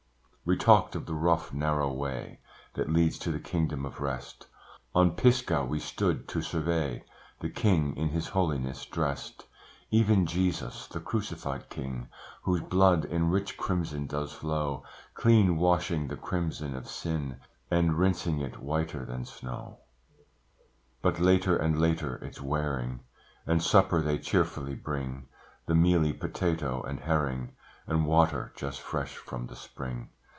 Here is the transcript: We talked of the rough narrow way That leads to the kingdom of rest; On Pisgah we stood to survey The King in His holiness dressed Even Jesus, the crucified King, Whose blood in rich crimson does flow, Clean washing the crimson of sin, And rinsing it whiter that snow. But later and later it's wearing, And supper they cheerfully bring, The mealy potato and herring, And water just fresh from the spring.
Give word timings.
We 0.43 0.57
talked 0.57 0.95
of 0.97 1.05
the 1.05 1.13
rough 1.13 1.53
narrow 1.53 1.93
way 1.93 2.41
That 2.73 2.91
leads 2.91 3.17
to 3.19 3.31
the 3.31 3.39
kingdom 3.39 3.85
of 3.85 4.01
rest; 4.01 4.47
On 4.93 5.11
Pisgah 5.11 5.63
we 5.63 5.79
stood 5.79 6.27
to 6.27 6.41
survey 6.41 7.05
The 7.39 7.49
King 7.49 7.95
in 7.95 8.09
His 8.09 8.29
holiness 8.29 8.83
dressed 8.85 9.45
Even 9.91 10.25
Jesus, 10.25 10.87
the 10.87 10.99
crucified 10.99 11.69
King, 11.69 12.09
Whose 12.41 12.59
blood 12.59 13.05
in 13.05 13.29
rich 13.29 13.55
crimson 13.55 14.07
does 14.07 14.33
flow, 14.33 14.83
Clean 15.13 15.55
washing 15.55 16.09
the 16.09 16.17
crimson 16.17 16.75
of 16.75 16.89
sin, 16.89 17.39
And 17.69 17.97
rinsing 17.97 18.41
it 18.41 18.59
whiter 18.59 19.05
that 19.05 19.27
snow. 19.27 19.79
But 21.01 21.17
later 21.17 21.55
and 21.55 21.79
later 21.79 22.15
it's 22.15 22.41
wearing, 22.41 23.01
And 23.45 23.63
supper 23.63 24.01
they 24.01 24.17
cheerfully 24.17 24.75
bring, 24.75 25.27
The 25.67 25.75
mealy 25.75 26.11
potato 26.11 26.81
and 26.83 26.99
herring, 26.99 27.55
And 27.87 28.05
water 28.05 28.51
just 28.57 28.81
fresh 28.81 29.15
from 29.15 29.47
the 29.47 29.55
spring. 29.55 30.09